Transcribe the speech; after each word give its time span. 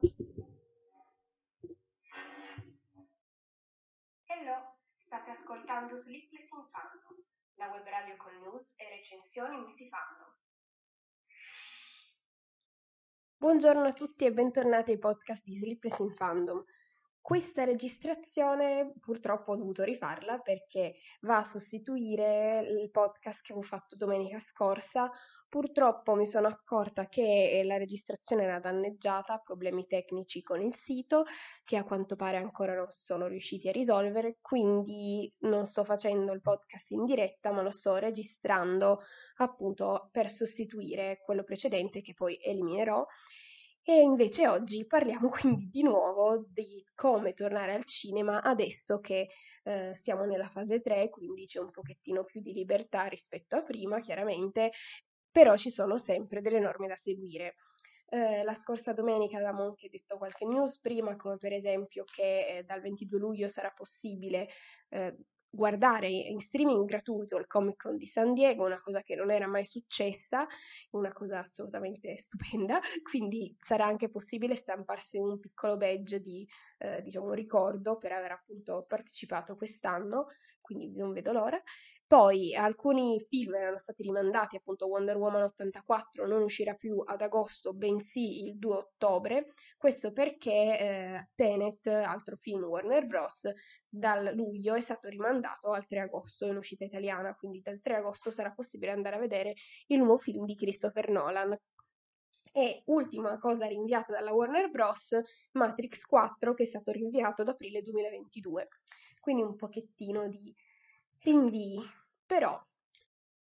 Hello, 0.00 0.16
state 4.96 5.30
ascoltando 5.30 6.00
Sleepless 6.00 6.48
in 6.52 6.64
Fandom, 6.70 7.22
la 7.56 7.66
web 7.68 7.84
radio 7.84 8.16
con 8.16 8.32
news 8.38 8.64
e 8.76 8.88
recensioni 8.96 9.56
in 9.56 9.74
si 9.76 9.90
fandom. 9.90 10.34
Buongiorno 13.36 13.88
a 13.88 13.92
tutti 13.92 14.24
e 14.24 14.32
bentornati 14.32 14.92
ai 14.92 14.98
podcast 14.98 15.44
di 15.44 15.58
Sleepless 15.58 15.98
in 15.98 16.14
Fandom. 16.14 16.64
Questa 17.22 17.64
registrazione 17.64 18.94
purtroppo 18.98 19.52
ho 19.52 19.56
dovuto 19.56 19.84
rifarla 19.84 20.38
perché 20.38 20.94
va 21.20 21.36
a 21.36 21.42
sostituire 21.42 22.60
il 22.66 22.90
podcast 22.90 23.42
che 23.42 23.52
avevo 23.52 23.66
fatto 23.66 23.94
domenica 23.94 24.38
scorsa. 24.38 25.10
Purtroppo 25.48 26.14
mi 26.14 26.26
sono 26.26 26.46
accorta 26.46 27.08
che 27.08 27.58
eh, 27.58 27.64
la 27.64 27.76
registrazione 27.76 28.44
era 28.44 28.58
danneggiata, 28.58 29.38
problemi 29.38 29.86
tecnici 29.86 30.42
con 30.42 30.62
il 30.62 30.74
sito 30.74 31.24
che 31.64 31.76
a 31.76 31.84
quanto 31.84 32.16
pare 32.16 32.38
ancora 32.38 32.74
non 32.74 32.90
sono 32.90 33.26
riusciti 33.26 33.68
a 33.68 33.72
risolvere, 33.72 34.38
quindi 34.40 35.32
non 35.40 35.66
sto 35.66 35.84
facendo 35.84 36.32
il 36.32 36.40
podcast 36.40 36.90
in 36.92 37.04
diretta, 37.04 37.52
ma 37.52 37.62
lo 37.62 37.70
sto 37.70 37.96
registrando 37.96 39.02
appunto 39.36 40.08
per 40.10 40.30
sostituire 40.30 41.20
quello 41.24 41.44
precedente 41.44 42.00
che 42.00 42.14
poi 42.14 42.38
eliminerò 42.40 43.04
e 43.90 44.02
invece 44.02 44.46
oggi 44.46 44.86
parliamo 44.86 45.30
quindi 45.42 45.68
di 45.68 45.82
nuovo 45.82 46.44
di 46.48 46.84
come 46.94 47.32
tornare 47.34 47.74
al 47.74 47.84
cinema 47.84 48.40
adesso 48.40 49.00
che 49.00 49.28
eh, 49.64 49.90
siamo 49.94 50.24
nella 50.24 50.48
fase 50.48 50.80
3, 50.80 51.08
quindi 51.08 51.46
c'è 51.46 51.58
un 51.58 51.70
pochettino 51.70 52.22
più 52.24 52.40
di 52.40 52.52
libertà 52.52 53.06
rispetto 53.06 53.56
a 53.56 53.62
prima, 53.62 53.98
chiaramente, 53.98 54.70
però 55.30 55.56
ci 55.56 55.70
sono 55.70 55.98
sempre 55.98 56.40
delle 56.40 56.60
norme 56.60 56.86
da 56.86 56.94
seguire. 56.94 57.56
Eh, 58.08 58.44
la 58.44 58.54
scorsa 58.54 58.92
domenica 58.92 59.36
avevamo 59.36 59.64
anche 59.64 59.88
detto 59.88 60.16
qualche 60.18 60.46
news 60.46 60.78
prima, 60.78 61.16
come 61.16 61.36
per 61.36 61.52
esempio 61.52 62.04
che 62.04 62.58
eh, 62.58 62.62
dal 62.62 62.80
22 62.80 63.18
luglio 63.18 63.48
sarà 63.48 63.70
possibile 63.70 64.48
eh, 64.90 65.16
guardare 65.50 66.08
in 66.08 66.38
streaming 66.40 66.84
gratuito 66.84 67.36
il 67.36 67.46
Comic 67.46 67.82
Con 67.82 67.96
di 67.96 68.06
San 68.06 68.32
Diego, 68.32 68.64
una 68.64 68.80
cosa 68.80 69.02
che 69.02 69.16
non 69.16 69.30
era 69.30 69.46
mai 69.46 69.64
successa, 69.64 70.46
una 70.90 71.12
cosa 71.12 71.40
assolutamente 71.40 72.16
stupenda, 72.18 72.80
quindi 73.02 73.54
sarà 73.58 73.86
anche 73.86 74.08
possibile 74.10 74.54
stamparsi 74.54 75.18
un 75.18 75.38
piccolo 75.40 75.76
badge 75.76 76.20
di 76.20 76.46
eh, 76.78 77.02
diciamo 77.02 77.32
ricordo 77.32 77.98
per 77.98 78.12
aver 78.12 78.32
appunto 78.32 78.84
partecipato 78.86 79.56
quest'anno, 79.56 80.26
quindi 80.60 80.94
non 80.94 81.12
vedo 81.12 81.32
l'ora. 81.32 81.60
Poi 82.10 82.56
alcuni 82.56 83.20
film 83.20 83.54
erano 83.54 83.78
stati 83.78 84.02
rimandati, 84.02 84.56
appunto 84.56 84.88
Wonder 84.88 85.16
Woman 85.16 85.44
84 85.44 86.26
non 86.26 86.42
uscirà 86.42 86.74
più 86.74 87.00
ad 87.04 87.20
agosto, 87.20 87.72
bensì 87.72 88.42
il 88.42 88.58
2 88.58 88.74
ottobre. 88.74 89.52
Questo 89.78 90.12
perché 90.12 90.50
eh, 90.50 91.28
Tenet, 91.36 91.86
altro 91.86 92.34
film 92.34 92.64
Warner 92.64 93.06
Bros., 93.06 93.48
dal 93.88 94.34
luglio 94.34 94.74
è 94.74 94.80
stato 94.80 95.08
rimandato 95.08 95.70
al 95.70 95.86
3 95.86 96.00
agosto 96.00 96.46
in 96.46 96.56
uscita 96.56 96.82
italiana, 96.82 97.32
quindi 97.36 97.60
dal 97.60 97.78
3 97.78 97.98
agosto 97.98 98.30
sarà 98.30 98.50
possibile 98.50 98.90
andare 98.90 99.14
a 99.14 99.20
vedere 99.20 99.54
il 99.86 99.98
nuovo 99.98 100.18
film 100.18 100.44
di 100.46 100.56
Christopher 100.56 101.10
Nolan. 101.10 101.56
E 102.52 102.82
ultima 102.86 103.38
cosa 103.38 103.66
rinviata 103.66 104.12
dalla 104.12 104.32
Warner 104.32 104.68
Bros., 104.68 105.16
Matrix 105.52 106.06
4 106.06 106.54
che 106.54 106.64
è 106.64 106.66
stato 106.66 106.90
rinviato 106.90 107.42
ad 107.42 107.48
aprile 107.50 107.82
2022. 107.82 108.66
Quindi 109.20 109.42
un 109.42 109.54
pochettino 109.54 110.26
di 110.26 110.52
rinvii 111.22 111.98
però 112.30 112.56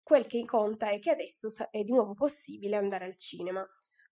quel 0.01 0.25
che 0.25 0.43
conta 0.45 0.89
è 0.89 0.97
che 0.97 1.11
adesso 1.11 1.47
è 1.69 1.83
di 1.83 1.91
nuovo 1.91 2.15
possibile 2.15 2.75
andare 2.75 3.05
al 3.05 3.17
cinema. 3.17 3.63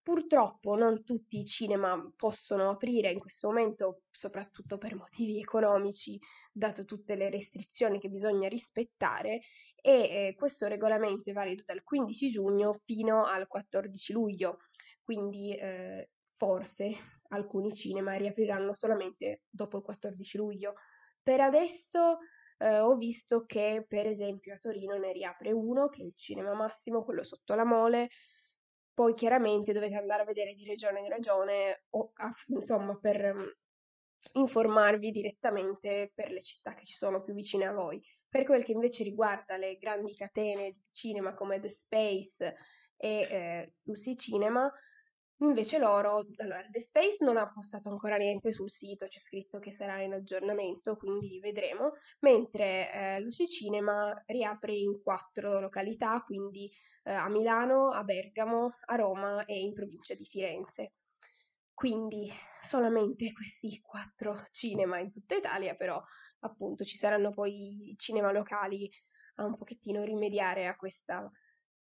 Purtroppo 0.04 0.76
non 0.76 1.04
tutti 1.04 1.40
i 1.40 1.46
cinema 1.46 2.00
possono 2.16 2.70
aprire 2.70 3.10
in 3.10 3.18
questo 3.18 3.48
momento, 3.48 4.04
soprattutto 4.12 4.78
per 4.78 4.96
motivi 4.96 5.40
economici, 5.40 6.20
dato 6.54 6.86
tutte 6.86 7.16
le 7.16 7.32
restrizioni 7.32 8.00
che 8.00 8.10
bisogna 8.10 8.48
rispettare, 8.48 9.40
e 9.82 9.92
eh, 9.92 10.36
questo 10.38 10.68
regolamento 10.68 11.32
è 11.32 11.34
valido 11.34 11.64
dal 11.66 11.82
15 11.82 12.30
giugno 12.30 12.74
fino 12.86 13.26
al 13.26 13.48
14 13.48 14.14
luglio, 14.14 14.60
quindi 15.02 15.56
eh, 15.56 16.12
forse 16.30 16.96
alcuni 17.30 17.74
cinema 17.74 18.14
riapriranno 18.14 18.74
solamente 18.74 19.42
dopo 19.50 19.78
il 19.78 19.84
14 19.84 20.38
luglio. 20.38 20.76
Per 21.24 21.42
adesso 21.42 22.20
eh, 22.58 22.80
ho 22.80 22.96
visto 22.96 23.46
che 23.46 23.86
per 23.88 24.08
esempio 24.08 24.54
a 24.54 24.58
Torino 24.58 24.98
ne 24.98 25.12
riapre 25.12 25.52
uno, 25.52 25.90
che 25.90 26.02
è 26.02 26.06
il 26.06 26.16
Cinema 26.16 26.54
Massimo, 26.54 27.04
quello 27.04 27.24
sotto 27.24 27.54
la 27.56 27.66
Mole, 27.66 28.10
poi 28.94 29.14
chiaramente 29.14 29.74
dovete 29.74 29.96
andare 29.96 30.24
a 30.24 30.26
vedere 30.26 30.54
di 30.56 30.66
regione 30.66 31.02
in 31.02 31.10
regione 31.10 31.84
o 31.92 32.12
insomma 32.48 32.98
per 32.98 33.34
mm, 33.36 33.48
informarvi 34.34 35.12
direttamente 35.12 36.12
per 36.16 36.32
le 36.32 36.42
città 36.42 36.74
che 36.74 36.84
ci 36.84 36.96
sono 36.96 37.22
più 37.22 37.36
vicine 37.36 37.68
a 37.68 37.74
voi. 37.74 38.02
Per 38.28 38.44
quel 38.44 38.64
che 38.64 38.72
invece 38.72 39.04
riguarda 39.04 39.58
le 39.58 39.78
grandi 39.78 40.16
catene 40.16 40.72
di 40.72 40.82
cinema 40.92 41.36
come 41.36 41.60
The 41.60 41.70
Space 41.70 42.56
e 42.96 43.28
eh, 43.30 43.74
Lucy 43.84 44.16
Cinema, 44.16 44.72
Invece 45.40 45.78
loro, 45.78 46.26
allora, 46.38 46.66
The 46.68 46.80
Space 46.80 47.24
non 47.24 47.38
ha 47.38 47.52
postato 47.52 47.90
ancora 47.90 48.18
niente 48.18 48.52
sul 48.52 48.72
sito, 48.72 49.06
c'è 49.06 49.20
scritto 49.20 49.60
che 49.60 49.70
sarà 49.70 50.02
in 50.02 50.14
aggiornamento, 50.14 50.96
quindi 50.96 51.40
vedremo, 51.40 51.94
mentre 52.22 52.92
eh, 52.92 53.20
Lucy 53.20 53.46
Cinema 53.46 54.12
riapre 54.26 54.74
in 54.74 55.00
quattro 55.00 55.60
località, 55.60 56.22
quindi 56.22 56.72
eh, 57.04 57.14
a 57.14 57.30
Milano, 57.30 57.90
a 57.90 58.04
Bergamo, 58.04 58.74
a 58.86 58.96
Roma 58.96 59.46
e 59.46 59.60
in 59.60 59.74
provincia 59.74 60.16
di 60.16 60.26
Firenze. 60.26 60.94
Quindi 61.72 62.28
solamente 62.64 63.32
questi 63.34 63.80
quattro 63.80 64.44
cinema 64.52 64.98
in 64.98 65.12
tutta 65.12 65.36
Italia, 65.36 65.76
però 65.76 66.02
appunto 66.40 66.84
ci 66.84 66.98
saranno 66.98 67.32
poi 67.32 67.94
cinema 67.96 68.32
locali 68.32 68.90
a 69.36 69.46
un 69.46 69.56
pochettino 69.56 70.04
rimediare 70.04 70.66
a 70.66 70.76
questa 70.76 71.30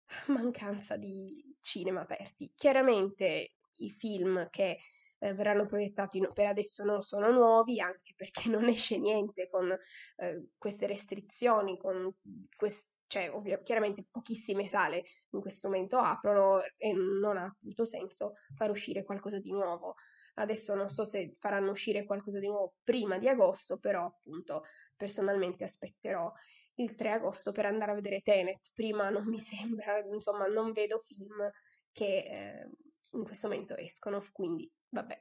mancanza 0.29 0.97
di 0.97 1.55
cinema 1.61 2.03
aperti. 2.03 2.53
Chiaramente 2.55 3.53
i 3.79 3.91
film 3.91 4.49
che 4.51 4.79
eh, 5.19 5.35
verranno 5.35 5.67
proiettati 5.67 6.21
no, 6.21 6.33
per 6.33 6.47
adesso 6.47 6.85
non 6.85 7.01
sono 7.03 7.31
nuovi, 7.31 7.81
anche 7.81 8.15
perché 8.17 8.49
non 8.51 8.67
esce 8.67 8.99
niente 8.99 9.49
con 9.49 9.71
eh, 10.17 10.49
queste 10.57 10.87
restrizioni, 10.87 11.79
con 11.79 12.13
quest- 12.57 12.91
cioè 13.09 13.31
ovvio, 13.33 13.63
chiaramente 13.63 14.05
pochissime 14.11 14.67
sale 14.67 15.05
in 15.31 15.41
questo 15.41 15.69
momento 15.69 15.97
aprono 15.99 16.61
e 16.77 16.93
non 16.93 17.37
ha 17.37 17.45
appunto 17.45 17.85
senso 17.85 18.33
far 18.55 18.71
uscire 18.71 19.05
qualcosa 19.05 19.39
di 19.39 19.53
nuovo. 19.53 19.95
Adesso 20.39 20.75
non 20.75 20.89
so 20.91 21.05
se 21.05 21.35
faranno 21.39 21.71
uscire 21.71 22.05
qualcosa 22.05 22.41
di 22.41 22.49
nuovo 22.49 22.75
prima 22.83 23.17
di 23.17 23.29
agosto, 23.29 23.79
però 23.79 24.07
appunto 24.07 24.65
personalmente 24.97 25.65
aspetterò 25.65 26.31
il 26.77 26.95
3 26.95 27.11
agosto 27.13 27.53
per 27.53 27.67
andare 27.67 27.93
a 27.93 27.95
vedere 27.95 28.21
Tenet. 28.21 28.71
Prima 28.75 29.09
non 29.11 29.27
mi 29.27 29.39
sembra, 29.41 29.99
insomma, 30.13 30.47
non 30.47 30.73
vedo 30.73 30.99
film 30.99 31.51
che 31.93 32.17
eh, 32.19 32.71
in 33.13 33.25
questo 33.25 33.49
momento 33.49 33.77
escono, 33.77 34.23
quindi 34.33 34.71
vabbè. 34.91 35.19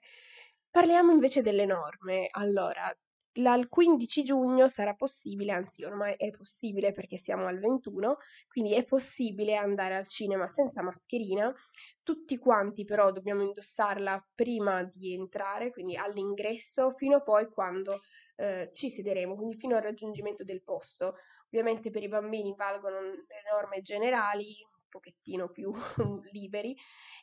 Parliamo 0.70 1.12
invece 1.12 1.42
delle 1.42 1.66
norme. 1.66 2.28
Allora, 2.32 2.94
il 3.38 3.68
15 3.70 4.24
giugno 4.24 4.68
sarà 4.68 4.94
possibile, 4.94 5.52
anzi 5.52 5.84
ormai 5.84 6.14
è 6.16 6.32
possibile 6.32 6.92
perché 6.92 7.18
siamo 7.18 7.48
al 7.48 7.60
21, 7.60 8.18
quindi 8.48 8.74
è 8.76 8.86
possibile 8.86 9.56
andare 9.56 9.96
al 9.96 10.08
cinema 10.08 10.48
senza 10.48 10.82
mascherina. 10.82 11.54
Tutti 12.02 12.38
quanti 12.38 12.86
però 12.86 13.12
dobbiamo 13.12 13.42
indossarla 13.42 14.26
prima 14.34 14.84
di 14.84 15.14
entrare, 15.14 15.72
quindi 15.72 15.98
all'ingresso, 15.98 16.92
fino 16.92 17.18
a 17.18 17.22
poi 17.22 17.50
quando 17.50 18.02
eh, 18.38 18.70
ci 18.72 18.90
siederemo, 18.90 19.36
quindi 19.36 19.56
fino 19.58 19.76
al 19.76 19.82
raggiungimento 19.82 20.44
del 20.44 20.64
posto. 20.64 21.16
Ovviamente 21.48 21.90
per 21.90 22.04
i 22.04 22.08
bambini 22.08 22.54
valgono 22.56 23.02
le 23.02 23.42
norme 23.52 23.82
generali, 23.82 24.56
pochettino 24.96 25.50
più 25.50 25.72
liberi 26.32 26.76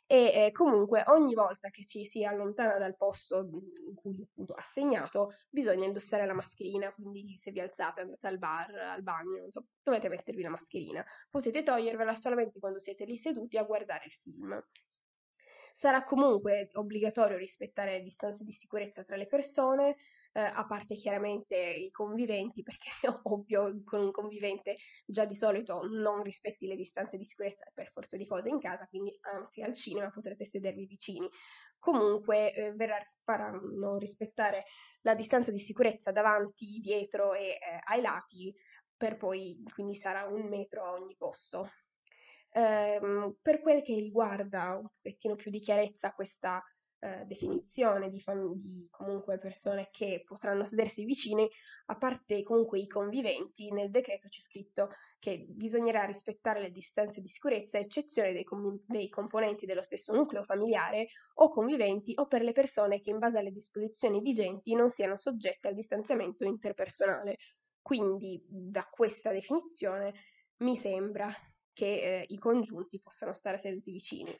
e 0.05 0.45
eh, 0.45 0.51
comunque 0.51 1.03
ogni 1.07 1.33
volta 1.33 1.69
che 1.69 1.83
ci 1.83 2.05
si 2.05 2.23
allontana 2.23 2.77
dal 2.77 2.95
posto 2.95 3.37
in 3.39 3.95
cui 3.95 4.21
appunto 4.21 4.53
assegnato 4.53 5.31
bisogna 5.49 5.85
indossare 5.85 6.25
la 6.25 6.33
mascherina, 6.33 6.93
quindi 6.93 7.35
se 7.37 7.51
vi 7.51 7.59
alzate 7.59 8.01
andate 8.01 8.27
al 8.27 8.37
bar, 8.37 8.73
al 8.75 9.01
bagno, 9.01 9.49
so, 9.49 9.65
dovete 9.81 10.09
mettervi 10.09 10.43
la 10.43 10.49
mascherina. 10.49 11.03
Potete 11.29 11.63
togliervela 11.63 12.13
solamente 12.13 12.59
quando 12.59 12.79
siete 12.79 13.05
lì 13.05 13.17
seduti 13.17 13.57
a 13.57 13.63
guardare 13.63 14.05
il 14.05 14.11
film. 14.11 14.63
Sarà 15.75 16.03
comunque 16.03 16.69
obbligatorio 16.73 17.35
rispettare 17.35 17.93
le 17.93 18.03
distanze 18.03 18.43
di 18.43 18.51
sicurezza 18.51 19.01
tra 19.01 19.15
le 19.15 19.25
persone, 19.25 19.95
eh, 20.33 20.41
a 20.41 20.65
parte 20.67 20.93
chiaramente 20.93 21.57
i 21.57 21.89
conviventi, 21.89 22.61
perché 22.63 22.89
ovvio 23.23 23.81
con 23.83 24.01
un 24.01 24.11
convivente 24.11 24.75
già 25.05 25.25
di 25.25 25.33
solito 25.33 25.81
non 25.87 26.21
rispetti 26.21 26.67
le 26.67 26.75
distanze 26.75 27.17
di 27.17 27.25
sicurezza 27.25 27.65
per 27.73 27.91
forza 27.91 28.17
di 28.17 28.27
cose 28.27 28.49
in 28.49 28.59
casa, 28.59 28.87
quindi 28.87 29.17
anche 29.21 29.63
al 29.63 29.73
cinema 29.73 30.11
potrete 30.11 30.45
sedervi 30.45 30.85
vicini. 30.85 31.27
Comunque 31.79 32.53
eh, 32.53 32.71
verrà, 32.73 32.97
faranno 33.23 33.97
rispettare 33.97 34.65
la 35.01 35.15
distanza 35.15 35.51
di 35.51 35.59
sicurezza 35.59 36.11
davanti, 36.11 36.79
dietro 36.79 37.33
e 37.33 37.47
eh, 37.47 37.59
ai 37.85 38.01
lati, 38.01 38.53
per 38.95 39.17
poi 39.17 39.61
quindi 39.73 39.95
sarà 39.95 40.25
un 40.25 40.47
metro 40.47 40.85
a 40.85 40.91
ogni 40.93 41.15
posto. 41.17 41.67
Ehm, 42.55 43.37
per 43.41 43.61
quel 43.61 43.81
che 43.81 43.95
riguarda 43.95 44.77
un 44.77 44.87
pochettino 44.87 45.35
più 45.35 45.49
di 45.49 45.59
chiarezza 45.59 46.13
questa 46.13 46.63
eh, 47.03 47.25
definizione 47.25 48.09
di, 48.09 48.19
fam- 48.19 48.53
di, 48.55 48.87
comunque 48.89 49.37
persone 49.37 49.89
che 49.91 50.23
potranno 50.25 50.63
sedersi 50.63 51.03
vicine, 51.03 51.49
a 51.87 51.97
parte 51.97 52.43
comunque 52.43 52.79
i 52.79 52.87
conviventi, 52.87 53.71
nel 53.71 53.89
decreto 53.89 54.29
c'è 54.29 54.39
scritto 54.39 54.89
che 55.19 55.45
bisognerà 55.49 56.05
rispettare 56.05 56.61
le 56.61 56.71
distanze 56.71 57.19
di 57.19 57.27
sicurezza 57.27 57.77
a 57.77 57.81
eccezione 57.81 58.31
dei, 58.31 58.43
com- 58.43 58.79
dei 58.85 59.09
componenti 59.09 59.65
dello 59.65 59.81
stesso 59.81 60.13
nucleo 60.13 60.43
familiare 60.43 61.07
o 61.35 61.49
conviventi 61.49 62.13
o 62.15 62.27
per 62.27 62.43
le 62.43 62.53
persone 62.53 62.99
che 62.99 63.09
in 63.09 63.19
base 63.19 63.39
alle 63.39 63.51
disposizioni 63.51 64.21
vigenti 64.21 64.73
non 64.73 64.89
siano 64.89 65.17
soggette 65.17 65.67
al 65.67 65.73
distanziamento 65.73 66.45
interpersonale. 66.45 67.37
Quindi 67.81 68.41
da 68.47 68.87
questa 68.89 69.31
definizione 69.31 70.13
mi 70.59 70.75
sembra 70.77 71.29
che 71.73 72.21
eh, 72.21 72.25
i 72.27 72.37
congiunti 72.37 72.99
possano 72.99 73.33
stare 73.33 73.57
seduti 73.57 73.91
vicini. 73.91 74.33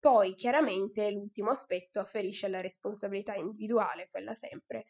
Poi 0.00 0.34
chiaramente 0.34 1.10
l'ultimo 1.10 1.50
aspetto 1.50 2.00
afferisce 2.00 2.46
alla 2.46 2.60
responsabilità 2.60 3.34
individuale, 3.34 4.08
quella 4.10 4.34
sempre. 4.34 4.84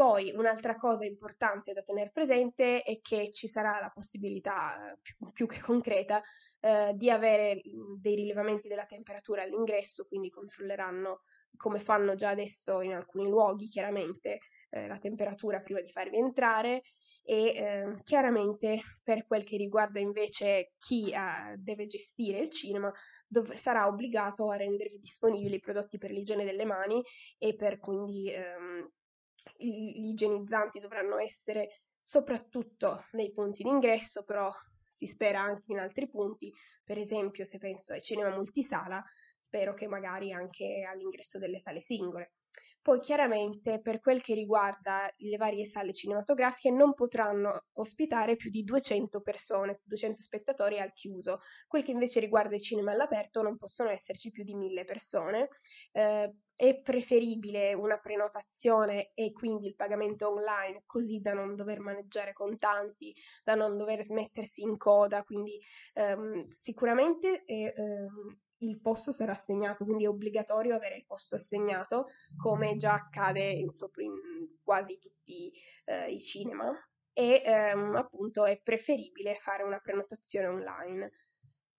Poi 0.00 0.32
un'altra 0.34 0.76
cosa 0.76 1.04
importante 1.04 1.74
da 1.74 1.82
tenere 1.82 2.10
presente 2.10 2.80
è 2.80 3.00
che 3.02 3.30
ci 3.32 3.46
sarà 3.46 3.78
la 3.80 3.90
possibilità 3.90 4.98
più, 5.34 5.46
che 5.46 5.60
concreta 5.60 6.22
eh, 6.60 6.92
di 6.94 7.10
avere 7.10 7.60
dei 7.98 8.14
rilevamenti 8.14 8.66
della 8.66 8.86
temperatura 8.86 9.42
all'ingresso, 9.42 10.06
quindi 10.06 10.30
controlleranno 10.30 11.20
come 11.54 11.80
fanno 11.80 12.14
già 12.14 12.30
adesso 12.30 12.80
in 12.80 12.94
alcuni 12.94 13.28
luoghi 13.28 13.66
chiaramente 13.66 14.38
eh, 14.70 14.86
la 14.86 14.96
temperatura 14.96 15.60
prima 15.60 15.82
di 15.82 15.90
farvi 15.90 16.16
entrare 16.16 16.80
e 17.30 17.46
eh, 17.54 17.96
chiaramente 18.02 18.80
per 19.04 19.24
quel 19.24 19.44
che 19.44 19.56
riguarda 19.56 20.00
invece 20.00 20.72
chi 20.78 21.12
eh, 21.12 21.54
deve 21.58 21.86
gestire 21.86 22.40
il 22.40 22.50
cinema 22.50 22.92
dov- 23.28 23.52
sarà 23.52 23.86
obbligato 23.86 24.50
a 24.50 24.56
rendervi 24.56 24.98
disponibili 24.98 25.54
i 25.54 25.60
prodotti 25.60 25.96
per 25.96 26.10
l'igiene 26.10 26.44
delle 26.44 26.64
mani 26.64 27.00
e 27.38 27.54
per 27.54 27.78
quindi 27.78 28.32
ehm, 28.32 28.90
gli 29.56 30.08
igienizzanti 30.08 30.80
dovranno 30.80 31.18
essere 31.18 31.82
soprattutto 32.00 33.04
nei 33.12 33.30
punti 33.30 33.62
d'ingresso, 33.62 34.24
però 34.24 34.50
si 34.88 35.06
spera 35.06 35.40
anche 35.40 35.70
in 35.70 35.78
altri 35.78 36.08
punti, 36.10 36.52
per 36.82 36.98
esempio 36.98 37.44
se 37.44 37.58
penso 37.58 37.92
ai 37.92 38.00
cinema 38.00 38.34
multisala, 38.34 39.00
spero 39.38 39.72
che 39.74 39.86
magari 39.86 40.32
anche 40.32 40.84
all'ingresso 40.84 41.38
delle 41.38 41.60
sale 41.60 41.80
singole. 41.80 42.32
Poi 42.82 42.98
chiaramente 43.00 43.80
per 43.80 44.00
quel 44.00 44.22
che 44.22 44.34
riguarda 44.34 45.12
le 45.18 45.36
varie 45.36 45.64
sale 45.64 45.92
cinematografiche 45.92 46.70
non 46.70 46.94
potranno 46.94 47.66
ospitare 47.74 48.36
più 48.36 48.50
di 48.50 48.62
200 48.64 49.20
persone, 49.20 49.80
200 49.84 50.22
spettatori 50.22 50.78
al 50.80 50.92
chiuso. 50.92 51.38
Quel 51.66 51.84
che 51.84 51.90
invece 51.92 52.20
riguarda 52.20 52.54
il 52.54 52.62
cinema 52.62 52.92
all'aperto 52.92 53.42
non 53.42 53.56
possono 53.56 53.90
esserci 53.90 54.30
più 54.30 54.44
di 54.44 54.54
1000 54.54 54.84
persone. 54.84 55.48
Eh, 55.92 56.34
è 56.60 56.80
preferibile 56.82 57.72
una 57.72 57.98
prenotazione 57.98 59.12
e 59.14 59.32
quindi 59.32 59.66
il 59.66 59.76
pagamento 59.76 60.28
online 60.28 60.82
così 60.84 61.20
da 61.20 61.32
non 61.32 61.56
dover 61.56 61.80
maneggiare 61.80 62.34
contanti, 62.34 63.14
da 63.42 63.54
non 63.54 63.78
dover 63.78 64.02
smettersi 64.02 64.60
in 64.62 64.76
coda, 64.76 65.22
quindi 65.22 65.58
ehm, 65.94 66.48
sicuramente 66.48 67.44
è, 67.44 67.72
ehm, 67.74 68.28
il 68.60 68.80
posto 68.80 69.12
sarà 69.12 69.32
assegnato, 69.32 69.84
quindi 69.84 70.04
è 70.04 70.08
obbligatorio 70.08 70.74
avere 70.74 70.96
il 70.96 71.06
posto 71.06 71.34
assegnato, 71.34 72.06
come 72.36 72.76
già 72.76 72.94
accade 72.94 73.50
in, 73.50 73.68
in 73.96 74.48
quasi 74.62 74.98
tutti 74.98 75.52
eh, 75.84 76.12
i 76.12 76.20
cinema, 76.20 76.72
e 77.12 77.42
ehm, 77.44 77.96
appunto 77.96 78.44
è 78.44 78.60
preferibile 78.60 79.34
fare 79.34 79.62
una 79.62 79.78
prenotazione 79.78 80.46
online. 80.46 81.12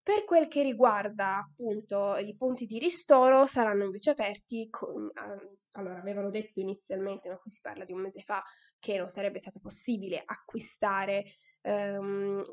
Per 0.04 0.26
quel 0.26 0.48
che 0.48 0.64
riguarda 0.64 1.38
appunto 1.38 2.16
i 2.18 2.36
punti 2.36 2.66
di 2.66 2.80
ristoro 2.80 3.46
saranno 3.46 3.86
invece 3.86 4.10
aperti 4.10 4.68
con, 4.70 5.06
eh, 5.08 5.58
allora 5.74 6.00
avevano 6.00 6.30
detto 6.32 6.60
inizialmente, 6.60 7.30
ma 7.30 7.38
qui 7.38 7.52
si 7.52 7.62
parla 7.62 7.84
di 7.84 7.94
un 7.94 8.02
mese 8.02 8.22
fa, 8.22 8.44
che 8.80 8.98
non 8.98 9.08
sarebbe 9.08 9.38
stato 9.38 9.60
possibile 9.60 10.22
acquistare 10.26 11.24
ehm, 11.62 12.44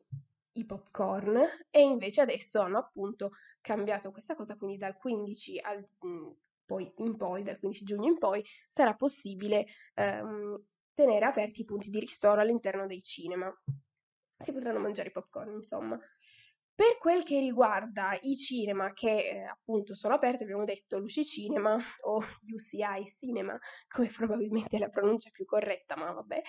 i 0.60 0.64
popcorn 0.64 1.42
e 1.70 1.80
invece 1.80 2.20
adesso 2.20 2.60
hanno 2.60 2.78
appunto 2.78 3.30
cambiato 3.60 4.10
questa 4.10 4.34
cosa, 4.34 4.56
quindi 4.56 4.76
dal 4.76 4.96
15 4.96 5.58
al, 5.60 5.84
mh, 6.00 6.30
poi 6.66 6.92
in 6.96 7.16
poi, 7.16 7.42
dal 7.42 7.58
15 7.58 7.84
giugno 7.84 8.08
in 8.08 8.18
poi, 8.18 8.44
sarà 8.68 8.94
possibile 8.94 9.66
ehm, 9.94 10.62
tenere 10.94 11.24
aperti 11.24 11.62
i 11.62 11.64
punti 11.64 11.90
di 11.90 12.00
ristoro 12.00 12.40
all'interno 12.40 12.86
dei 12.86 13.02
cinema. 13.02 13.52
Si 14.40 14.52
potranno 14.52 14.78
mangiare 14.78 15.08
i 15.08 15.12
popcorn, 15.12 15.52
insomma. 15.54 15.98
Per 16.78 16.96
quel 17.00 17.24
che 17.24 17.40
riguarda 17.40 18.16
i 18.20 18.36
cinema 18.36 18.92
che 18.92 19.08
eh, 19.10 19.42
appunto 19.46 19.94
sono 19.94 20.14
aperti, 20.14 20.44
abbiamo 20.44 20.62
detto 20.62 20.96
Luci 20.98 21.24
Cinema 21.24 21.76
o 22.06 22.22
UCI 22.52 23.04
Cinema, 23.16 23.58
come 23.88 24.06
probabilmente 24.06 24.76
è 24.76 24.78
la 24.78 24.88
pronuncia 24.88 25.28
più 25.32 25.44
corretta, 25.44 25.96
ma 25.96 26.12
vabbè. 26.12 26.40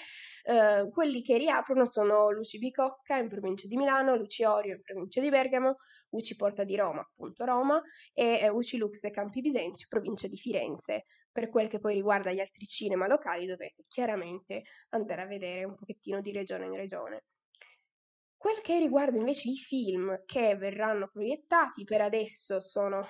Eh, 0.43 0.89
quelli 0.91 1.23
che 1.23 1.39
riaprono 1.39 1.85
sono 1.85 2.29
Luci 2.29 2.59
Bicocca 2.59 3.17
in 3.17 3.27
provincia 3.27 3.65
di 3.65 3.75
Milano, 3.75 4.15
Luci 4.15 4.43
Orio 4.43 4.75
in 4.75 4.83
provincia 4.83 5.19
di 5.19 5.29
Bergamo, 5.29 5.77
Uci 6.09 6.35
Porta 6.35 6.63
di 6.63 6.75
Roma, 6.75 6.99
appunto 7.01 7.43
Roma, 7.43 7.81
e 8.13 8.37
eh, 8.39 8.49
Uci 8.49 8.77
Lux 8.77 9.09
Campi 9.09 9.41
Bisenzio, 9.41 9.87
provincia 9.89 10.27
di 10.27 10.37
Firenze. 10.37 11.05
Per 11.31 11.49
quel 11.49 11.67
che 11.67 11.79
poi 11.79 11.95
riguarda 11.95 12.31
gli 12.31 12.39
altri 12.39 12.67
cinema 12.67 13.07
locali 13.07 13.47
dovrete 13.47 13.83
chiaramente 13.87 14.61
andare 14.89 15.23
a 15.23 15.25
vedere 15.25 15.63
un 15.63 15.73
pochettino 15.73 16.21
di 16.21 16.31
regione 16.31 16.65
in 16.67 16.75
regione. 16.75 17.23
Quel 18.39 18.61
che 18.61 18.79
riguarda 18.79 19.17
invece 19.17 19.49
i 19.49 19.57
film 19.57 20.23
che 20.25 20.55
verranno 20.55 21.09
proiettati, 21.09 21.83
per 21.83 21.99
adesso 21.99 22.61
sono 22.61 23.05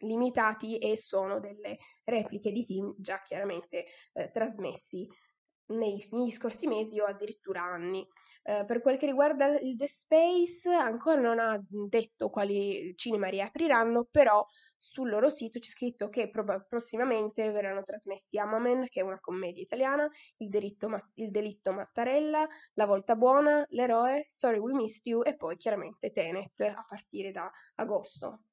limitati 0.00 0.76
e 0.76 0.98
sono 0.98 1.40
delle 1.40 1.78
repliche 2.04 2.52
di 2.52 2.62
film 2.62 2.94
già 2.98 3.22
chiaramente 3.22 3.86
eh, 4.12 4.30
trasmessi 4.30 5.08
nei, 5.70 6.02
negli 6.10 6.30
scorsi 6.30 6.66
mesi 6.66 7.00
o 7.00 7.04
addirittura 7.06 7.62
anni. 7.62 8.06
Eh, 8.42 8.64
per 8.64 8.80
quel 8.80 8.96
che 8.96 9.06
riguarda 9.06 9.58
il 9.58 9.76
The 9.76 9.86
Space, 9.86 10.68
ancora 10.68 11.20
non 11.20 11.38
ha 11.38 11.60
detto 11.68 12.30
quali 12.30 12.92
cinema 12.96 13.28
riapriranno, 13.28 14.06
però 14.10 14.44
sul 14.76 15.10
loro 15.10 15.28
sito 15.28 15.58
c'è 15.58 15.68
scritto 15.68 16.08
che 16.08 16.30
prob- 16.30 16.66
prossimamente 16.66 17.50
verranno 17.50 17.82
trasmessi 17.82 18.38
Amamen, 18.38 18.86
che 18.88 19.00
è 19.00 19.02
una 19.02 19.20
commedia 19.20 19.62
italiana, 19.62 20.08
Il 20.38 20.48
Ma- 20.88 21.10
il 21.14 21.30
delitto 21.30 21.72
Mattarella, 21.72 22.46
La 22.74 22.86
volta 22.86 23.14
buona, 23.14 23.64
L'eroe, 23.70 24.22
Sorry 24.26 24.58
We 24.58 24.72
Missed 24.72 25.06
You 25.06 25.22
e 25.22 25.36
poi 25.36 25.56
chiaramente 25.56 26.10
Tenet 26.10 26.60
a 26.60 26.84
partire 26.86 27.30
da 27.30 27.50
agosto. 27.76 28.44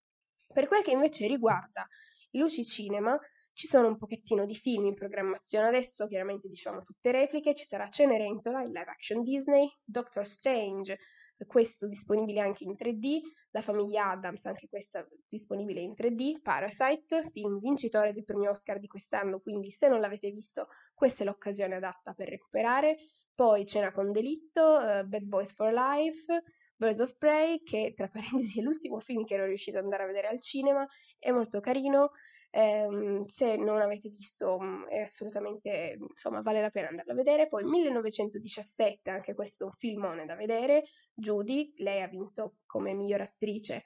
Per 0.54 0.68
quel 0.68 0.84
che 0.84 0.92
invece 0.92 1.28
riguarda 1.28 1.88
Luci 2.32 2.64
Cinema, 2.64 3.18
ci 3.58 3.66
sono 3.66 3.88
un 3.88 3.98
pochettino 3.98 4.46
di 4.46 4.54
film 4.54 4.86
in 4.86 4.94
programmazione 4.94 5.66
adesso, 5.66 6.06
chiaramente 6.06 6.48
diciamo 6.48 6.84
tutte 6.84 7.12
repliche, 7.12 7.56
ci 7.56 7.66
sarà 7.66 7.90
Cenerentola, 7.90 8.62
il 8.62 8.68
live 8.68 8.92
action 8.92 9.24
Disney, 9.24 9.68
Doctor 9.84 10.28
Strange, 10.28 11.00
questo 11.48 11.88
disponibile 11.88 12.42
anche 12.42 12.66
in 12.66 12.76
3D, 12.78 13.20
La 13.50 13.62
famiglia 13.62 14.12
Adams, 14.12 14.46
anche 14.46 14.68
questa 14.70 15.04
disponibile 15.26 15.82
in 15.82 15.94
3D, 15.98 16.40
Parasite, 16.40 17.32
film 17.32 17.58
vincitore 17.58 18.14
del 18.14 18.26
premio 18.26 18.52
Oscar 18.52 18.78
di 18.78 18.86
quest'anno, 18.86 19.40
quindi 19.40 19.72
se 19.72 19.88
non 19.88 20.02
l'avete 20.02 20.30
visto 20.30 20.68
questa 20.94 21.24
è 21.24 21.26
l'occasione 21.26 21.78
adatta 21.78 22.14
per 22.14 22.30
recuperare, 22.30 22.98
poi 23.34 23.66
Cena 23.66 23.92
con 23.92 24.12
delitto, 24.12 24.62
uh, 24.62 25.04
Bad 25.04 25.24
Boys 25.24 25.54
for 25.54 25.74
Life, 25.74 26.44
Birds 26.76 27.00
of 27.00 27.18
Prey, 27.18 27.64
che 27.64 27.94
tra 27.96 28.08
parentesi 28.14 28.60
è 28.60 28.62
l'ultimo 28.62 29.00
film 29.00 29.24
che 29.24 29.34
ero 29.34 29.46
riuscito 29.46 29.80
ad 29.80 29.84
andare 29.84 30.04
a 30.04 30.08
vedere 30.08 30.28
al 30.28 30.40
cinema, 30.42 30.88
è 31.18 31.32
molto 31.32 31.60
carino, 31.60 32.12
eh, 32.50 33.20
se 33.28 33.56
non 33.58 33.82
avete 33.82 34.10
visto 34.10 34.60
mm, 34.60 34.86
è 34.86 35.00
assolutamente, 35.00 35.98
insomma, 36.00 36.42
vale 36.42 36.62
la 36.62 36.70
pena 36.70 36.90
andarlo 36.90 37.12
a 37.12 37.16
vedere. 37.16 37.48
Poi 37.48 37.64
1917, 37.64 39.10
anche 39.10 39.34
questo 39.34 39.64
è 39.64 39.68
un 39.68 39.74
filmone 39.74 40.26
da 40.26 40.36
vedere, 40.36 40.84
Judy, 41.14 41.74
lei 41.78 42.02
ha 42.02 42.08
vinto 42.08 42.58
come 42.66 42.94
miglior 42.94 43.22
attrice 43.22 43.84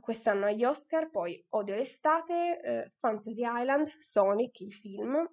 quest'anno 0.00 0.46
agli 0.46 0.64
Oscar, 0.64 1.10
poi 1.10 1.44
Odio 1.50 1.74
l'estate, 1.74 2.60
eh, 2.60 2.90
Fantasy 2.96 3.42
Island, 3.44 3.86
Sonic, 4.00 4.60
il 4.60 4.72
film, 4.72 5.28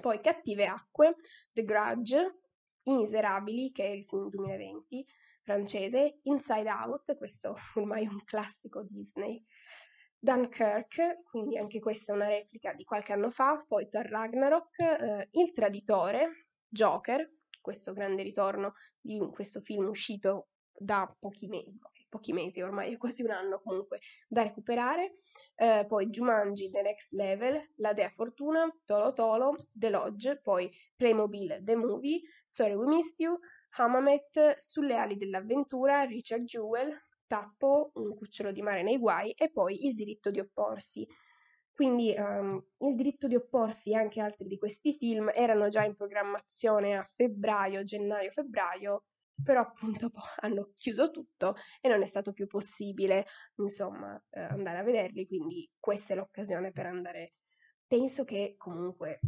poi 0.00 0.20
Cattive 0.20 0.66
acque, 0.66 1.14
The 1.52 1.64
Grudge, 1.64 2.40
I 2.84 2.94
Miserabili, 2.94 3.70
che 3.70 3.84
è 3.84 3.90
il 3.90 4.04
film 4.04 4.28
2020 4.30 5.06
francese, 5.42 6.18
Inside 6.22 6.70
Out, 6.70 7.16
questo 7.16 7.54
ormai 7.76 8.04
è 8.04 8.08
un 8.08 8.22
classico 8.24 8.82
Disney, 8.82 9.44
Dunkirk, 10.22 11.22
quindi 11.22 11.56
anche 11.56 11.80
questa 11.80 12.12
è 12.12 12.14
una 12.14 12.28
replica 12.28 12.74
di 12.74 12.84
qualche 12.84 13.14
anno 13.14 13.30
fa, 13.30 13.64
poi 13.66 13.88
Thor 13.88 14.04
Ragnarok, 14.06 14.78
eh, 14.78 15.28
Il 15.32 15.52
Traditore, 15.52 16.46
Joker, 16.68 17.26
questo 17.60 17.94
grande 17.94 18.22
ritorno 18.22 18.74
di 19.00 19.18
questo 19.32 19.60
film 19.62 19.88
uscito 19.88 20.48
da 20.72 21.10
pochi 21.18 21.46
mesi, 21.46 21.78
pochi 22.10 22.34
mesi 22.34 22.60
ormai, 22.60 22.92
è 22.92 22.96
quasi 22.98 23.22
un 23.22 23.30
anno 23.30 23.62
comunque 23.62 24.00
da 24.28 24.42
recuperare, 24.42 25.20
eh, 25.54 25.86
poi 25.88 26.10
Jumanji 26.10 26.70
The 26.70 26.82
Next 26.82 27.12
Level, 27.12 27.70
La 27.76 27.94
Dea 27.94 28.10
Fortuna, 28.10 28.68
Tolo 28.84 29.14
Tolo, 29.14 29.56
The 29.72 29.88
Lodge, 29.88 30.38
poi 30.42 30.70
Playmobil 30.96 31.60
The 31.62 31.76
Movie, 31.76 32.20
Sorry 32.44 32.74
We 32.74 32.86
Missed 32.86 33.20
You, 33.20 33.38
Hamamet, 33.76 34.56
Sulle 34.56 34.96
ali 34.96 35.16
dell'avventura, 35.16 36.02
Richard 36.02 36.44
Jewell, 36.44 36.94
Tappo, 37.30 37.92
Un 37.94 38.16
cucciolo 38.16 38.50
di 38.50 38.60
mare 38.60 38.82
nei 38.82 38.98
guai 38.98 39.30
e 39.30 39.52
poi 39.52 39.86
Il 39.86 39.94
diritto 39.94 40.32
di 40.32 40.40
opporsi. 40.40 41.06
Quindi 41.70 42.12
um, 42.18 42.60
il 42.78 42.96
diritto 42.96 43.28
di 43.28 43.36
opporsi 43.36 43.92
e 43.92 43.94
anche 43.94 44.20
altri 44.20 44.48
di 44.48 44.58
questi 44.58 44.96
film 44.96 45.30
erano 45.32 45.68
già 45.68 45.84
in 45.84 45.94
programmazione 45.94 46.96
a 46.96 47.04
febbraio, 47.04 47.84
gennaio-febbraio, 47.84 49.04
però 49.44 49.60
appunto 49.60 50.10
hanno 50.42 50.72
chiuso 50.76 51.12
tutto 51.12 51.54
e 51.80 51.88
non 51.88 52.02
è 52.02 52.06
stato 52.06 52.32
più 52.32 52.48
possibile, 52.48 53.24
insomma, 53.58 54.20
eh, 54.30 54.40
andare 54.40 54.78
a 54.78 54.82
vederli, 54.82 55.28
quindi 55.28 55.70
questa 55.78 56.14
è 56.14 56.16
l'occasione 56.16 56.72
per 56.72 56.86
andare. 56.86 57.34
Penso 57.86 58.24
che 58.24 58.56
comunque 58.58 59.20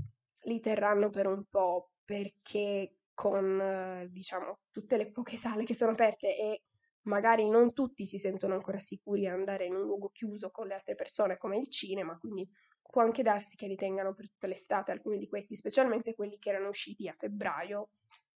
li 0.47 0.59
terranno 0.59 1.09
per 1.09 1.29
un 1.29 1.45
po' 1.49 1.93
perché 2.05 2.97
con, 3.15 3.61
eh, 3.61 4.09
diciamo, 4.11 4.59
tutte 4.73 4.97
le 4.97 5.09
poche 5.13 5.37
sale 5.37 5.63
che 5.63 5.75
sono 5.75 5.93
aperte 5.93 6.37
e 6.37 6.63
magari 7.03 7.49
non 7.49 7.73
tutti 7.73 8.05
si 8.07 8.19
sentono 8.19 8.55
ancora 8.55 8.79
sicuri 8.79 9.27
a 9.27 9.33
andare 9.33 9.67
in 9.67 9.75
un 9.75 9.83
luogo 9.83 10.11
chiuso 10.11 10.51
con 10.51 10.67
le 10.67 10.75
altre 10.75 10.95
persone 10.95 11.37
come 11.37 11.57
il 11.59 11.69
cinema, 11.69 12.19
quindi 12.19 12.49
può 12.83 13.03
anche 13.03 13.23
darsi 13.23 13.57
che 13.57 13.67
li 13.67 13.77
tengano 13.77 14.15
per 14.15 14.29
tutta 14.29 14.47
l'estate 14.47 14.93
alcuni 14.93 15.19
di 15.19 15.29
questi, 15.29 15.57
specialmente 15.57 16.15
quelli 16.15 16.39
che 16.39 16.51
erano 16.51 16.69
usciti 16.69 17.09
a 17.09 17.15
febbraio, 17.19 17.91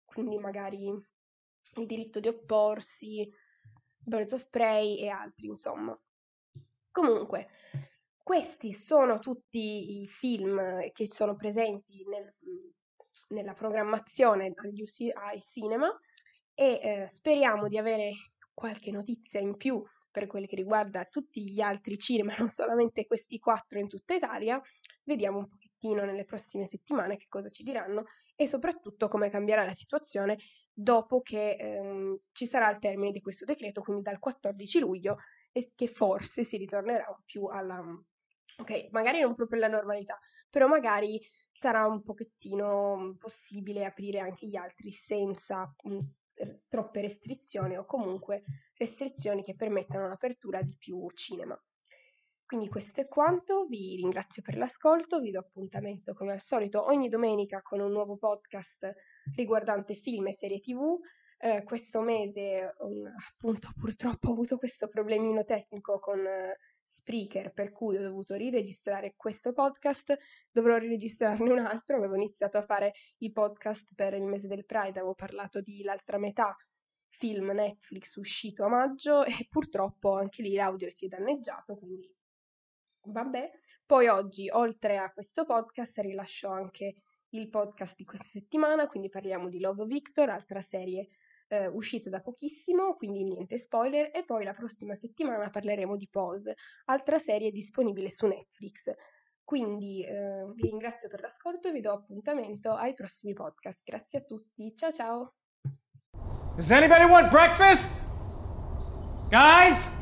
quindi 0.04 0.38
magari 0.38 0.86
il 0.86 1.86
diritto 1.86 2.20
di 2.20 2.28
opporsi, 2.28 3.30
Birds 3.98 4.32
of 4.32 4.48
Prey 4.48 4.98
e 4.98 5.08
altri, 5.08 5.46
insomma. 5.46 5.98
Comunque, 6.90 7.48
questi 8.22 8.72
sono 8.72 9.18
tutti 9.18 10.00
i 10.00 10.08
film 10.08 10.90
che 10.92 11.06
sono 11.06 11.36
presenti 11.36 12.04
nel, 12.08 12.34
nella 13.28 13.52
programmazione 13.52 14.52
agli 14.54 14.80
UCI 14.80 15.12
Cinema 15.40 15.94
e 16.54 16.80
eh, 16.82 17.08
speriamo 17.08 17.68
di 17.68 17.76
avere 17.76 18.10
qualche 18.56 18.90
notizia 18.90 19.38
in 19.38 19.54
più 19.58 19.82
per 20.10 20.26
quel 20.26 20.46
che 20.46 20.56
riguarda 20.56 21.04
tutti 21.04 21.44
gli 21.44 21.60
altri 21.60 21.98
cinema, 21.98 22.34
non 22.38 22.48
solamente 22.48 23.06
questi 23.06 23.38
quattro 23.38 23.78
in 23.78 23.86
tutta 23.86 24.14
Italia. 24.14 24.58
Vediamo 25.04 25.38
un 25.38 25.46
pochettino 25.46 26.06
nelle 26.06 26.24
prossime 26.24 26.64
settimane 26.64 27.18
che 27.18 27.26
cosa 27.28 27.50
ci 27.50 27.62
diranno 27.62 28.04
e 28.34 28.46
soprattutto 28.46 29.08
come 29.08 29.28
cambierà 29.28 29.62
la 29.62 29.74
situazione 29.74 30.38
dopo 30.72 31.20
che 31.20 31.50
ehm, 31.50 32.20
ci 32.32 32.46
sarà 32.46 32.70
il 32.70 32.78
termine 32.78 33.10
di 33.10 33.20
questo 33.20 33.44
decreto, 33.44 33.82
quindi 33.82 34.02
dal 34.02 34.18
14 34.18 34.78
luglio, 34.78 35.16
e 35.52 35.72
che 35.74 35.86
forse 35.86 36.42
si 36.42 36.56
ritornerà 36.56 37.14
più 37.26 37.44
alla... 37.44 37.82
ok, 38.58 38.88
magari 38.90 39.20
non 39.20 39.34
proprio 39.34 39.58
alla 39.58 39.74
normalità, 39.74 40.18
però 40.48 40.66
magari 40.66 41.20
sarà 41.52 41.86
un 41.86 42.02
pochettino 42.02 43.16
possibile 43.18 43.84
aprire 43.84 44.20
anche 44.20 44.46
gli 44.46 44.56
altri 44.56 44.90
senza 44.90 45.70
troppe 46.68 47.00
restrizioni 47.00 47.76
o 47.76 47.84
comunque 47.84 48.42
restrizioni 48.76 49.42
che 49.42 49.54
permettano 49.54 50.08
l'apertura 50.08 50.62
di 50.62 50.76
più 50.78 51.08
cinema. 51.12 51.58
Quindi 52.46 52.68
questo 52.68 53.00
è 53.00 53.08
quanto, 53.08 53.66
vi 53.66 53.96
ringrazio 53.96 54.40
per 54.40 54.56
l'ascolto, 54.56 55.18
vi 55.18 55.32
do 55.32 55.40
appuntamento 55.40 56.14
come 56.14 56.32
al 56.32 56.40
solito 56.40 56.86
ogni 56.86 57.08
domenica 57.08 57.60
con 57.60 57.80
un 57.80 57.90
nuovo 57.90 58.16
podcast 58.16 58.94
riguardante 59.34 59.94
film 59.94 60.28
e 60.28 60.32
serie 60.32 60.60
tv. 60.60 60.96
Eh, 61.38 61.64
questo 61.64 62.00
mese 62.02 62.74
um, 62.78 63.04
appunto 63.30 63.68
purtroppo 63.76 64.28
ho 64.28 64.32
avuto 64.32 64.56
questo 64.56 64.88
problemino 64.88 65.44
tecnico 65.44 65.98
con 65.98 66.20
uh, 66.20 66.52
Spreaker 66.86 67.52
per 67.52 67.72
cui 67.72 67.96
ho 67.96 68.02
dovuto 68.02 68.34
riregistrare 68.34 69.14
questo 69.16 69.52
podcast, 69.52 70.16
dovrò 70.50 70.76
riregistrarne 70.76 71.50
un 71.50 71.58
altro, 71.58 71.96
avevo 71.96 72.14
iniziato 72.14 72.58
a 72.58 72.62
fare 72.62 72.92
i 73.18 73.32
podcast 73.32 73.94
per 73.94 74.14
il 74.14 74.22
mese 74.22 74.46
del 74.46 74.64
Pride, 74.64 75.00
avevo 75.00 75.14
parlato 75.14 75.60
di 75.60 75.82
L'altra 75.82 76.18
metà, 76.18 76.56
film 77.08 77.50
Netflix 77.50 78.14
uscito 78.16 78.64
a 78.64 78.68
maggio 78.68 79.24
e 79.26 79.46
purtroppo 79.50 80.14
anche 80.14 80.42
lì 80.42 80.54
l'audio 80.54 80.90
si 80.90 81.06
è 81.06 81.08
danneggiato, 81.08 81.76
quindi 81.76 82.10
vabbè. 83.04 83.50
Poi 83.84 84.08
oggi, 84.08 84.48
oltre 84.50 84.98
a 84.98 85.12
questo 85.12 85.44
podcast, 85.44 85.98
rilascio 85.98 86.48
anche 86.48 86.94
il 87.30 87.48
podcast 87.48 87.96
di 87.96 88.04
questa 88.04 88.26
settimana, 88.26 88.86
quindi 88.86 89.08
parliamo 89.08 89.48
di 89.48 89.60
Love 89.60 89.84
Victor, 89.84 90.28
altra 90.28 90.60
serie 90.60 91.08
eh, 91.48 91.66
uscita 91.66 92.10
da 92.10 92.20
pochissimo, 92.20 92.94
quindi 92.96 93.24
niente 93.24 93.58
spoiler, 93.58 94.10
e 94.14 94.24
poi 94.24 94.44
la 94.44 94.52
prossima 94.52 94.94
settimana 94.94 95.50
parleremo 95.50 95.96
di 95.96 96.08
Pose, 96.08 96.56
altra 96.86 97.18
serie 97.18 97.50
disponibile 97.50 98.10
su 98.10 98.26
Netflix. 98.26 98.90
Quindi 99.44 100.04
eh, 100.04 100.44
vi 100.54 100.62
ringrazio 100.62 101.08
per 101.08 101.20
l'ascolto 101.20 101.68
e 101.68 101.72
vi 101.72 101.80
do 101.80 101.92
appuntamento 101.92 102.72
ai 102.72 102.94
prossimi 102.94 103.32
podcast. 103.32 103.82
Grazie 103.84 104.18
a 104.18 104.22
tutti, 104.22 104.74
ciao 104.74 104.90
ciao! 104.90 105.34
Does 106.56 106.70
anybody 106.70 107.04
want 107.04 107.30
breakfast? 107.30 108.02
Guys, 109.30 109.92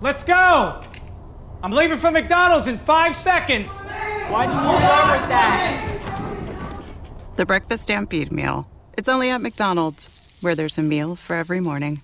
let's 0.00 0.24
go! 0.24 0.80
I'm 1.62 1.72
leaving 1.72 1.96
for 1.96 2.10
McDonald's 2.10 2.66
in 2.66 2.76
five 2.76 3.16
seconds! 3.16 3.84
Why 4.28 4.46
did 4.46 4.54
you 4.54 4.76
start 4.76 5.20
with 5.20 5.28
that? 5.28 5.94
The 7.36 7.46
Breakfast 7.46 7.84
Stampede 7.84 8.30
Meal. 8.30 8.66
It's 8.96 9.08
only 9.08 9.30
at 9.30 9.40
McDonald's 9.40 10.23
where 10.44 10.54
there's 10.54 10.78
a 10.78 10.82
meal 10.82 11.16
for 11.16 11.34
every 11.34 11.60
morning. 11.60 12.00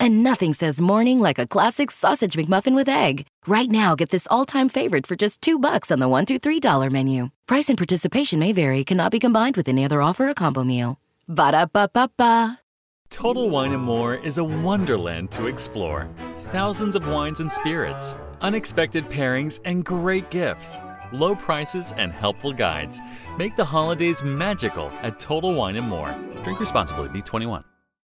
And 0.00 0.22
nothing 0.22 0.52
says 0.54 0.80
morning 0.80 1.20
like 1.20 1.38
a 1.38 1.46
classic 1.46 1.90
sausage 1.90 2.34
McMuffin 2.34 2.74
with 2.74 2.88
egg. 2.88 3.26
Right 3.46 3.70
now, 3.70 3.94
get 3.94 4.10
this 4.10 4.26
all-time 4.30 4.68
favorite 4.68 5.06
for 5.06 5.14
just 5.14 5.40
two 5.42 5.58
bucks 5.58 5.90
on 5.90 5.98
the 6.00 6.08
one, 6.08 6.26
two, 6.26 6.38
three 6.38 6.58
dollar 6.60 6.90
menu. 6.90 7.28
Price 7.46 7.68
and 7.68 7.78
participation 7.78 8.38
may 8.38 8.52
vary. 8.52 8.84
Cannot 8.84 9.12
be 9.12 9.20
combined 9.20 9.56
with 9.56 9.68
any 9.68 9.84
other 9.84 10.02
offer 10.02 10.28
or 10.28 10.34
combo 10.34 10.64
meal. 10.64 10.98
Ba 11.28 11.52
da 11.52 11.66
ba 11.66 11.88
ba 11.92 12.10
ba. 12.16 12.58
Total 13.10 13.48
Wine 13.48 13.72
and 13.72 13.82
More 13.82 14.14
is 14.14 14.38
a 14.38 14.44
wonderland 14.44 15.30
to 15.32 15.46
explore. 15.46 16.08
Thousands 16.50 16.96
of 16.96 17.06
wines 17.06 17.40
and 17.40 17.52
spirits, 17.52 18.14
unexpected 18.40 19.08
pairings, 19.10 19.60
and 19.64 19.84
great 19.84 20.30
gifts. 20.30 20.78
Low 21.12 21.34
prices 21.36 21.92
and 21.96 22.10
helpful 22.10 22.52
guides 22.54 23.00
make 23.36 23.54
the 23.54 23.64
holidays 23.64 24.22
magical 24.22 24.90
at 25.02 25.20
Total 25.20 25.54
Wine 25.54 25.76
and 25.76 25.88
More. 25.88 26.12
Drink 26.42 26.58
responsibly. 26.58 27.08
Be 27.08 27.20
21. 27.22 27.62